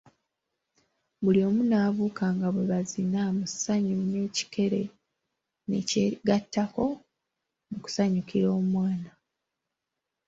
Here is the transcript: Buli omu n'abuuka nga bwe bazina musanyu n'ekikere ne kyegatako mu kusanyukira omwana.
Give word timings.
Buli 1.23 1.39
omu 1.47 1.61
n'abuuka 1.65 2.25
nga 2.35 2.47
bwe 2.53 2.63
bazina 2.71 3.21
musanyu 3.37 3.95
n'ekikere 4.11 4.83
ne 5.69 5.79
kyegatako 5.89 6.85
mu 7.69 7.77
kusanyukira 7.83 8.47
omwana. 8.59 9.09